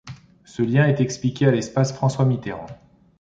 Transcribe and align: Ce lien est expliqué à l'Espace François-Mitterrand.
Ce 0.45 0.63
lien 0.63 0.87
est 0.87 0.99
expliqué 0.99 1.45
à 1.45 1.51
l'Espace 1.51 1.93
François-Mitterrand. 1.93 2.65